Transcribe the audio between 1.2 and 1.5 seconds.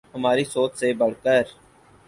کر